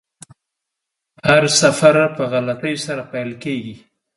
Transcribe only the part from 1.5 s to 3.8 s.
سفر په غلطۍ سره پیل کیږي.